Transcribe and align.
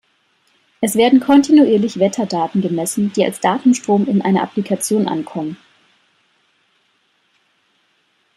Es 0.81 0.95
werden 0.95 1.19
kontinuierlich 1.19 1.99
Wetterdaten 1.99 2.61
gemessen, 2.63 3.13
die 3.13 3.23
als 3.23 3.39
Datenstrom 3.39 4.07
in 4.07 4.23
einer 4.23 4.41
Applikation 4.41 5.07
ankommen. 5.07 5.57